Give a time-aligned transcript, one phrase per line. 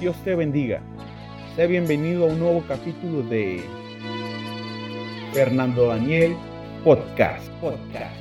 [0.00, 0.80] Dios te bendiga.
[1.56, 3.60] Sé bienvenido a un nuevo capítulo de
[5.32, 6.36] Fernando Daniel
[6.84, 7.50] Podcast.
[7.60, 8.14] Podcast.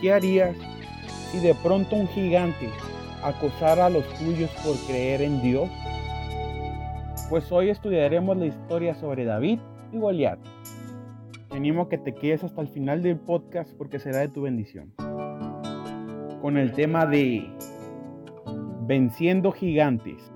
[0.00, 0.56] ¿Qué harías
[1.32, 2.68] si de pronto un gigante
[3.24, 5.68] acosara a los tuyos por creer en Dios?
[7.28, 9.58] Pues hoy estudiaremos la historia sobre David
[9.92, 10.38] y Goliat.
[11.48, 14.42] Te animo a que te quedes hasta el final del podcast porque será de tu
[14.42, 14.94] bendición.
[16.40, 17.50] Con el tema de
[18.90, 20.32] Venciendo gigantes.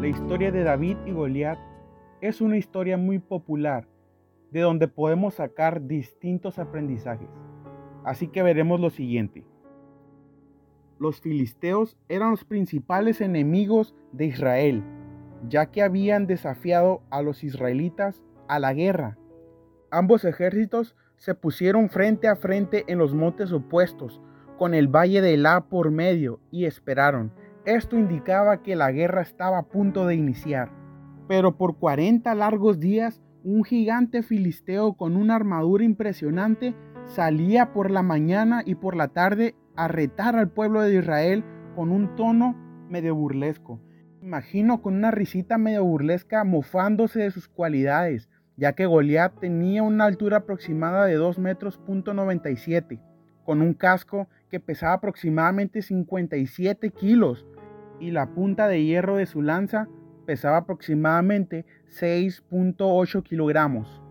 [0.00, 1.58] La historia de David y Goliat
[2.20, 3.88] es una historia muy popular
[4.52, 7.28] de donde podemos sacar distintos aprendizajes.
[8.04, 9.44] Así que veremos lo siguiente.
[11.00, 14.84] Los filisteos eran los principales enemigos de Israel,
[15.48, 19.18] ya que habían desafiado a los israelitas a la guerra.
[19.90, 24.20] Ambos ejércitos se pusieron frente a frente en los montes opuestos,
[24.62, 27.32] con el valle de La por medio y esperaron.
[27.64, 30.70] Esto indicaba que la guerra estaba a punto de iniciar.
[31.26, 38.02] Pero por 40 largos días, un gigante filisteo con una armadura impresionante salía por la
[38.04, 41.42] mañana y por la tarde a retar al pueblo de Israel
[41.74, 42.54] con un tono
[42.88, 43.80] medio burlesco.
[44.22, 50.04] Imagino con una risita medio burlesca mofándose de sus cualidades, ya que Goliat tenía una
[50.04, 53.00] altura aproximada de 2 metros punto 97,
[53.44, 57.46] con un casco que pesaba aproximadamente 57 kilos
[57.98, 59.88] y la punta de hierro de su lanza
[60.26, 64.02] pesaba aproximadamente 6.8 kilogramos.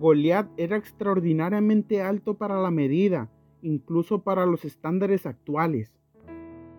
[0.00, 3.30] Goliat era extraordinariamente alto para la medida,
[3.62, 5.92] incluso para los estándares actuales.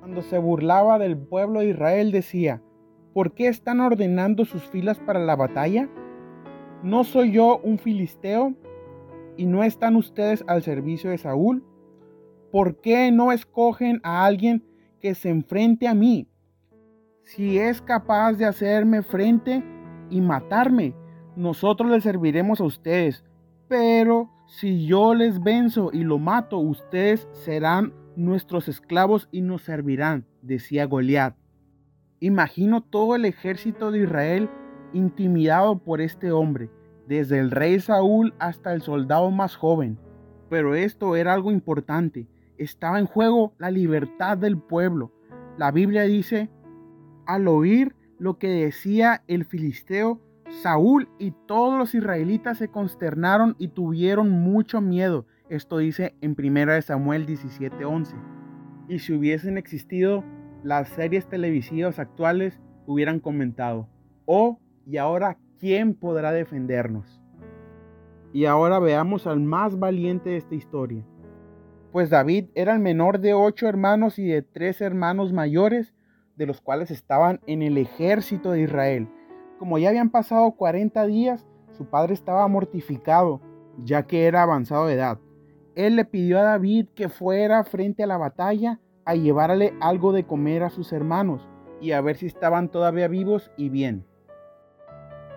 [0.01, 2.61] Cuando se burlaba del pueblo de Israel decía,
[3.13, 5.87] ¿por qué están ordenando sus filas para la batalla?
[6.83, 8.55] ¿No soy yo un filisteo?
[9.37, 11.63] ¿Y no están ustedes al servicio de Saúl?
[12.53, 14.63] ¿Por qué no escogen a alguien
[15.01, 16.27] que se enfrente a mí?
[17.23, 19.63] Si es capaz de hacerme frente
[20.11, 20.93] y matarme,
[21.35, 23.25] nosotros les serviremos a ustedes.
[23.67, 30.27] Pero si yo les venzo y lo mato, ustedes serán nuestros esclavos y nos servirán,
[30.43, 31.35] decía Goliat.
[32.19, 34.47] Imagino todo el ejército de Israel
[34.93, 36.69] intimidado por este hombre,
[37.07, 39.97] desde el rey Saúl hasta el soldado más joven.
[40.51, 42.27] Pero esto era algo importante
[42.63, 45.11] estaba en juego la libertad del pueblo.
[45.57, 46.49] La Biblia dice,
[47.25, 50.21] al oír lo que decía el filisteo,
[50.61, 55.25] Saúl y todos los israelitas se consternaron y tuvieron mucho miedo.
[55.49, 58.15] Esto dice en 1 Samuel 17:11.
[58.87, 60.23] Y si hubiesen existido
[60.63, 63.87] las series televisivas actuales, hubieran comentado,
[64.25, 67.21] oh, y ahora, ¿quién podrá defendernos?
[68.33, 71.05] Y ahora veamos al más valiente de esta historia
[71.93, 75.93] pues David era el menor de ocho hermanos y de tres hermanos mayores,
[76.35, 79.07] de los cuales estaban en el ejército de Israel.
[79.59, 81.45] Como ya habían pasado 40 días,
[81.77, 83.41] su padre estaba mortificado,
[83.83, 85.19] ya que era avanzado de edad.
[85.75, 90.25] Él le pidió a David que fuera frente a la batalla a llevarle algo de
[90.25, 91.47] comer a sus hermanos
[91.79, 94.03] y a ver si estaban todavía vivos y bien.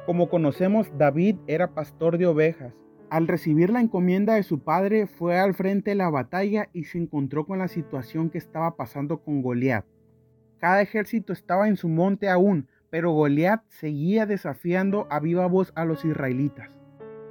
[0.07, 2.73] Como conocemos, David era pastor de ovejas
[3.11, 6.99] al recibir la encomienda de su padre, fue al frente de la batalla y se
[6.99, 9.85] encontró con la situación que estaba pasando con Goliat.
[10.59, 15.85] Cada ejército estaba en su monte aún, pero Goliat seguía desafiando a viva voz a
[15.85, 16.71] los israelitas.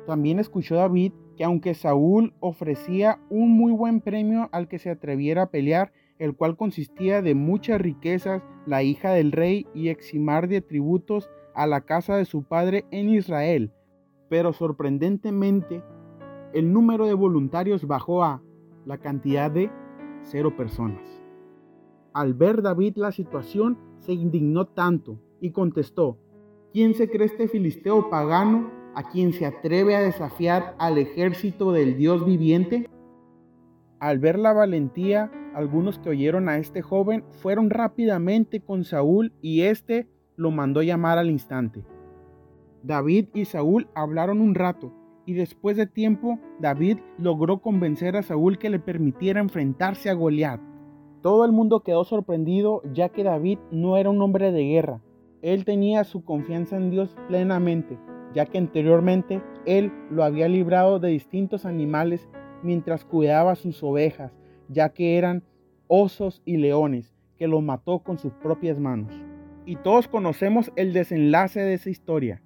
[0.05, 5.43] También escuchó David que aunque Saúl ofrecía un muy buen premio al que se atreviera
[5.43, 10.61] a pelear, el cual consistía de muchas riquezas, la hija del rey y eximar de
[10.61, 13.71] tributos a la casa de su padre en Israel,
[14.29, 15.83] pero sorprendentemente
[16.53, 18.41] el número de voluntarios bajó a
[18.85, 19.69] la cantidad de
[20.23, 21.01] cero personas.
[22.13, 26.17] Al ver David la situación, se indignó tanto y contestó,
[26.71, 31.97] ¿quién se cree este filisteo pagano a quien se atreve a desafiar al ejército del
[31.97, 32.89] Dios viviente?
[33.99, 39.61] Al ver la valentía, algunos que oyeron a este joven fueron rápidamente con Saúl y
[39.61, 41.83] éste lo mandó llamar al instante.
[42.85, 44.93] David y Saúl hablaron un rato
[45.25, 50.61] y después de tiempo David logró convencer a Saúl que le permitiera enfrentarse a Goliat.
[51.21, 55.01] Todo el mundo quedó sorprendido ya que David no era un hombre de guerra.
[55.41, 57.97] Él tenía su confianza en Dios plenamente,
[58.35, 62.29] ya que anteriormente él lo había librado de distintos animales
[62.61, 64.31] mientras cuidaba sus ovejas,
[64.69, 65.43] ya que eran
[65.87, 69.11] osos y leones, que lo mató con sus propias manos.
[69.65, 72.43] Y todos conocemos el desenlace de esa historia.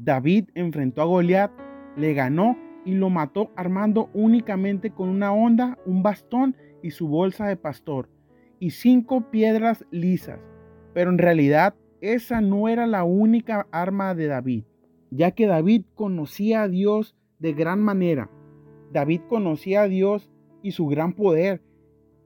[0.00, 1.50] David enfrentó a Goliat,
[1.96, 6.54] le ganó y lo mató armando únicamente con una onda, un bastón
[6.84, 8.08] y su bolsa de pastor,
[8.60, 10.38] y cinco piedras lisas.
[10.94, 14.64] Pero en realidad esa no era la única arma de David,
[15.10, 18.30] ya que David conocía a Dios de gran manera.
[18.92, 20.30] David conocía a Dios
[20.62, 21.60] y su gran poder,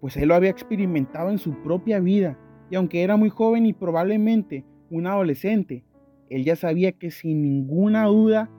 [0.01, 2.39] pues él lo había experimentado en su propia vida,
[2.71, 5.85] y aunque era muy joven y probablemente un adolescente,
[6.35, 8.51] él ya sabía que sin ninguna duda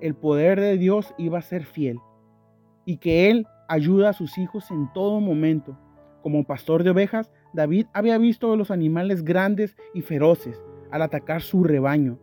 [0.00, 1.98] el poder de Dios iba a ser fiel
[2.84, 5.78] y que él ayuda a sus hijos en todo momento.
[6.22, 11.42] Como pastor de ovejas, David había visto a los animales grandes y feroces al atacar
[11.42, 12.18] su rebaño,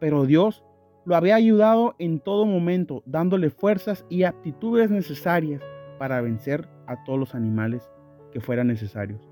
[0.00, 0.64] pero Dios
[1.04, 5.62] lo había ayudado en todo momento, dándole fuerzas y aptitudes necesarias
[5.98, 7.90] para vencer a todos los animales
[8.32, 9.28] que fueran necesarios.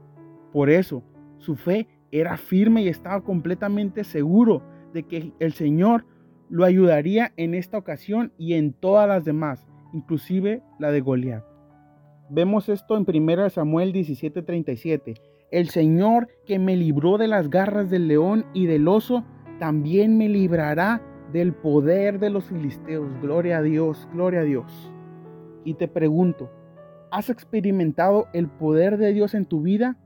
[0.52, 1.02] Por eso,
[1.38, 4.62] su fe era firme y estaba completamente seguro
[4.92, 6.04] de que el Señor
[6.48, 11.44] lo ayudaría en esta ocasión y en todas las demás, inclusive la de Goliat.
[12.28, 15.14] Vemos esto en 1 Samuel 17:37.
[15.50, 19.24] El Señor que me libró de las garras del león y del oso,
[19.58, 21.02] también me librará
[21.32, 23.08] del poder de los filisteos.
[23.20, 24.92] Gloria a Dios, gloria a Dios.
[25.64, 26.50] Y te pregunto,
[27.10, 29.96] ¿has experimentado el poder de Dios en tu vida?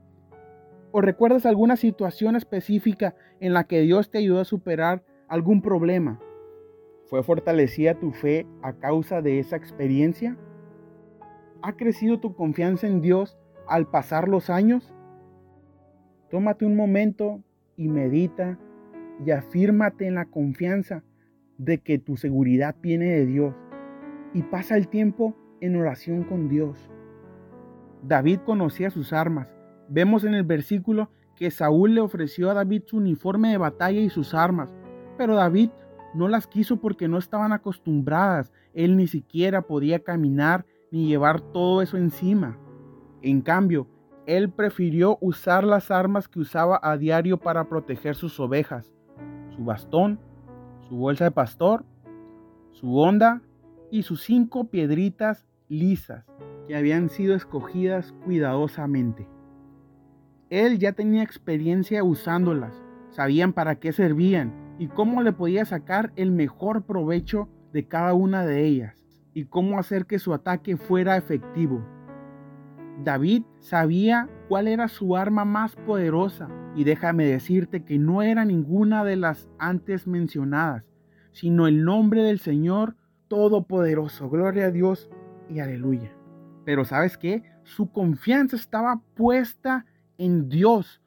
[0.97, 6.21] ¿O recuerdas alguna situación específica en la que Dios te ayudó a superar algún problema?
[7.07, 10.37] ¿Fue fortalecida tu fe a causa de esa experiencia?
[11.61, 13.37] ¿Ha crecido tu confianza en Dios
[13.67, 14.93] al pasar los años?
[16.29, 17.43] Tómate un momento
[17.75, 18.57] y medita
[19.25, 21.03] y afírmate en la confianza
[21.57, 23.53] de que tu seguridad viene de Dios
[24.33, 26.89] y pasa el tiempo en oración con Dios.
[28.01, 29.54] David conocía sus armas
[29.89, 34.09] Vemos en el versículo que Saúl le ofreció a David su uniforme de batalla y
[34.09, 34.73] sus armas,
[35.17, 35.69] pero David
[36.13, 38.51] no las quiso porque no estaban acostumbradas.
[38.73, 42.57] Él ni siquiera podía caminar ni llevar todo eso encima.
[43.21, 43.87] En cambio,
[44.25, 48.93] él prefirió usar las armas que usaba a diario para proteger sus ovejas,
[49.55, 50.19] su bastón,
[50.87, 51.85] su bolsa de pastor,
[52.71, 53.41] su onda
[53.91, 56.25] y sus cinco piedritas lisas
[56.67, 59.27] que habían sido escogidas cuidadosamente.
[60.55, 66.31] Él ya tenía experiencia usándolas, sabían para qué servían y cómo le podía sacar el
[66.31, 71.85] mejor provecho de cada una de ellas y cómo hacer que su ataque fuera efectivo.
[73.03, 79.03] David sabía cuál era su arma más poderosa y déjame decirte que no era ninguna
[79.03, 80.85] de las antes mencionadas,
[81.33, 82.95] sino el nombre del Señor
[83.27, 84.29] Todopoderoso.
[84.29, 85.09] Gloria a Dios
[85.49, 86.15] y aleluya.
[86.63, 87.43] Pero sabes qué?
[87.63, 89.85] Su confianza estaba puesta
[90.17, 91.01] en Dios,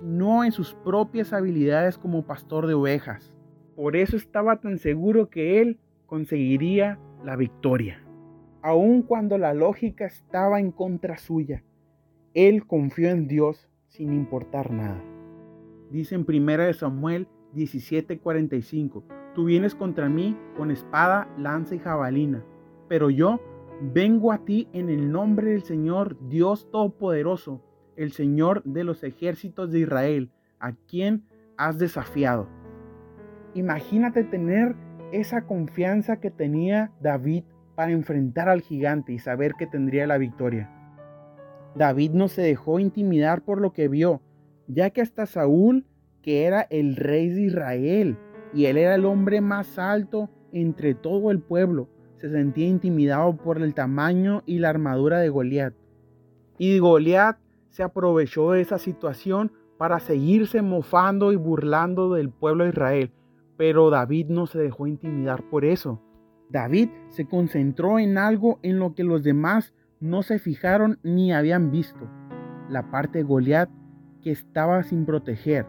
[0.00, 3.32] no en sus propias habilidades como pastor de ovejas.
[3.76, 8.02] Por eso estaba tan seguro que él conseguiría la victoria.
[8.62, 11.62] Aun cuando la lógica estaba en contra suya,
[12.34, 15.02] él confió en Dios sin importar nada.
[15.90, 22.44] Dice en 1 Samuel 17:45, tú vienes contra mí con espada, lanza y jabalina,
[22.88, 23.40] pero yo
[23.80, 27.62] vengo a ti en el nombre del Señor Dios Todopoderoso,
[27.98, 30.30] el Señor de los ejércitos de Israel,
[30.60, 31.24] a quien
[31.56, 32.48] has desafiado.
[33.54, 34.76] Imagínate tener
[35.12, 40.70] esa confianza que tenía David para enfrentar al gigante y saber que tendría la victoria.
[41.74, 44.22] David no se dejó intimidar por lo que vio,
[44.68, 45.84] ya que hasta Saúl,
[46.22, 48.16] que era el rey de Israel,
[48.54, 53.60] y él era el hombre más alto entre todo el pueblo, se sentía intimidado por
[53.60, 55.74] el tamaño y la armadura de Goliat.
[56.58, 57.38] Y Goliat
[57.70, 63.12] se aprovechó de esa situación para seguirse mofando y burlando del pueblo de Israel.
[63.56, 66.02] Pero David no se dejó intimidar por eso.
[66.50, 71.70] David se concentró en algo en lo que los demás no se fijaron ni habían
[71.70, 72.08] visto.
[72.68, 73.70] La parte de Goliat
[74.22, 75.66] que estaba sin proteger.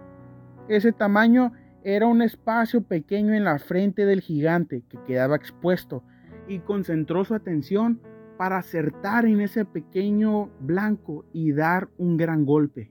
[0.67, 1.51] Ese tamaño
[1.83, 6.03] era un espacio pequeño en la frente del gigante que quedaba expuesto
[6.47, 8.01] y concentró su atención
[8.39, 12.89] para acertar en ese pequeño blanco y dar un gran golpe.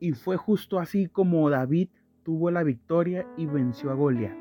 [0.00, 1.90] Y fue justo así como David
[2.22, 4.32] tuvo la victoria y venció a Goliat.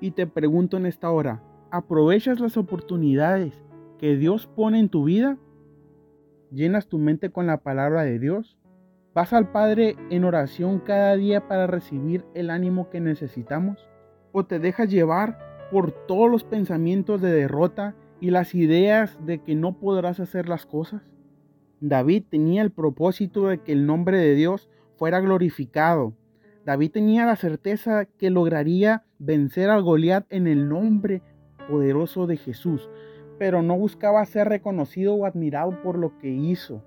[0.00, 3.54] Y te pregunto en esta hora, ¿aprovechas las oportunidades
[4.00, 5.38] que Dios pone en tu vida?
[6.50, 8.58] ¿Llenas tu mente con la palabra de Dios?
[9.14, 13.88] ¿Vas al Padre en oración cada día para recibir el ánimo que necesitamos?
[14.32, 15.38] ¿O te dejas llevar
[15.70, 20.66] por todos los pensamientos de derrota y las ideas de que no podrás hacer las
[20.66, 21.02] cosas.
[21.80, 26.14] David tenía el propósito de que el nombre de Dios fuera glorificado.
[26.64, 31.22] David tenía la certeza que lograría vencer al Goliat en el nombre
[31.68, 32.88] poderoso de Jesús.
[33.38, 36.82] pero no buscaba ser reconocido o admirado por lo que hizo.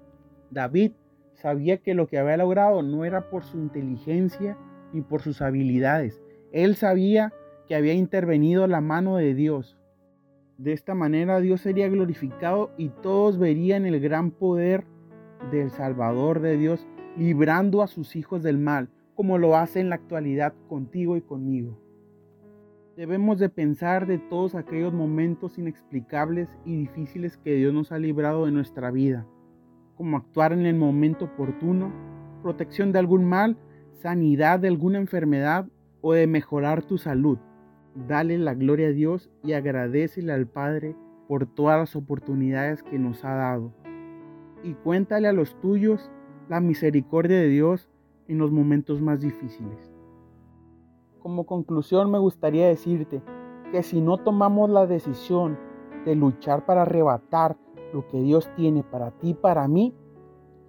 [0.50, 0.92] David
[1.36, 4.58] sabía que lo que había logrado no era por su inteligencia
[4.92, 6.22] ni por sus habilidades.
[6.52, 7.34] Él sabía
[7.68, 9.78] que había intervenido la mano de Dios.
[10.62, 14.86] De esta manera Dios sería glorificado y todos verían el gran poder
[15.50, 16.86] del Salvador de Dios
[17.18, 21.80] librando a sus hijos del mal, como lo hace en la actualidad contigo y conmigo.
[22.96, 28.46] Debemos de pensar de todos aquellos momentos inexplicables y difíciles que Dios nos ha librado
[28.46, 29.26] de nuestra vida,
[29.96, 31.92] como actuar en el momento oportuno,
[32.44, 33.58] protección de algún mal,
[33.94, 35.68] sanidad de alguna enfermedad
[36.02, 37.40] o de mejorar tu salud.
[37.96, 40.96] Dale la gloria a Dios y agradecele al Padre
[41.28, 43.74] por todas las oportunidades que nos ha dado.
[44.64, 46.10] Y cuéntale a los tuyos
[46.48, 47.90] la misericordia de Dios
[48.28, 49.92] en los momentos más difíciles.
[51.20, 53.22] Como conclusión me gustaría decirte
[53.72, 55.58] que si no tomamos la decisión
[56.06, 57.58] de luchar para arrebatar
[57.94, 59.94] lo que Dios tiene para ti, para mí,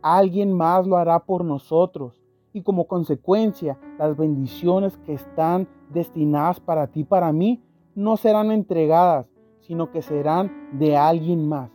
[0.02, 2.21] alguien más lo hará por nosotros
[2.52, 7.62] y como consecuencia las bendiciones que están destinadas para ti, para mí,
[7.94, 9.26] no serán entregadas,
[9.60, 11.70] sino que serán de alguien más.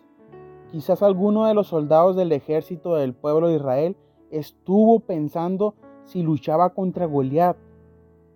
[0.72, 3.96] Quizás alguno de los soldados del ejército del pueblo de Israel
[4.32, 7.58] estuvo pensando si luchaba contra Goliat,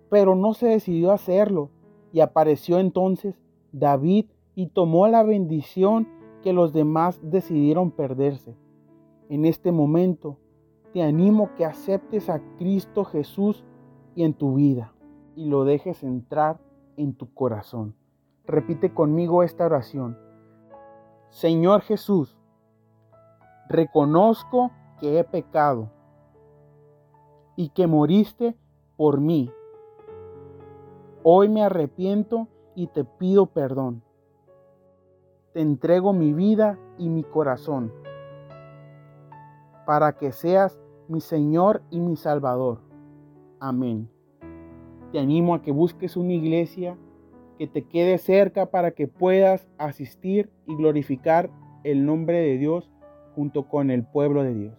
[0.08, 1.70] pero no se decidió a hacerlo.
[2.12, 3.40] Y apareció entonces
[3.72, 6.08] David y tomó la bendición
[6.42, 8.54] que los demás decidieron perderse.
[9.28, 10.36] En este momento
[10.92, 13.64] te animo que aceptes a Cristo Jesús
[14.14, 14.92] y en tu vida
[15.34, 16.60] y lo dejes entrar
[16.96, 17.94] en tu corazón.
[18.46, 20.18] Repite conmigo esta oración.
[21.30, 22.36] Señor Jesús,
[23.68, 24.70] reconozco
[25.00, 25.88] que he pecado
[27.56, 28.54] y que moriste
[28.96, 29.50] por mí.
[31.22, 34.02] Hoy me arrepiento y te pido perdón.
[35.54, 38.01] Te entrego mi vida y mi corazón
[39.86, 42.80] para que seas mi Señor y mi Salvador.
[43.60, 44.08] Amén.
[45.12, 46.96] Te animo a que busques una iglesia
[47.58, 51.50] que te quede cerca para que puedas asistir y glorificar
[51.84, 52.90] el nombre de Dios
[53.34, 54.74] junto con el pueblo de Dios.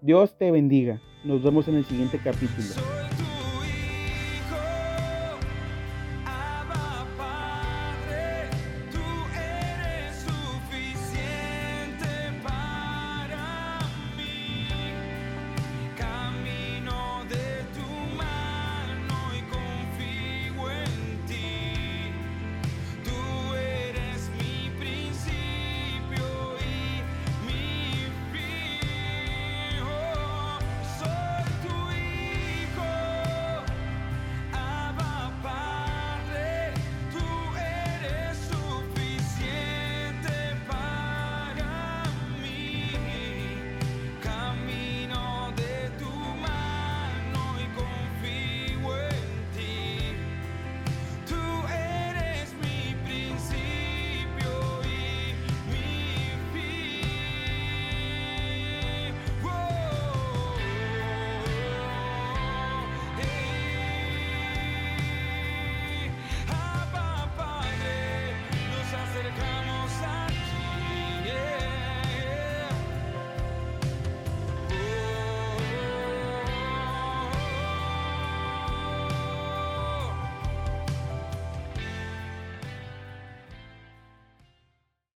[0.00, 1.00] Dios te bendiga.
[1.24, 3.03] Nos vemos en el siguiente capítulo.